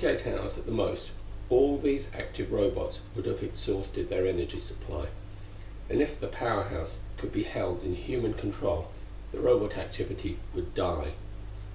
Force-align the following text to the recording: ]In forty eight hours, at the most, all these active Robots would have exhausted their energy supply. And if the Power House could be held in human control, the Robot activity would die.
]In 0.02 0.06
forty 0.06 0.30
eight 0.30 0.34
hours, 0.34 0.56
at 0.56 0.64
the 0.64 0.72
most, 0.72 1.08
all 1.50 1.76
these 1.76 2.10
active 2.14 2.50
Robots 2.50 3.00
would 3.14 3.26
have 3.26 3.42
exhausted 3.42 4.08
their 4.08 4.26
energy 4.26 4.58
supply. 4.58 5.08
And 5.90 6.00
if 6.00 6.18
the 6.18 6.26
Power 6.26 6.62
House 6.62 6.96
could 7.18 7.34
be 7.34 7.42
held 7.42 7.82
in 7.82 7.94
human 7.96 8.32
control, 8.32 8.86
the 9.30 9.40
Robot 9.40 9.76
activity 9.76 10.38
would 10.54 10.74
die. 10.74 11.12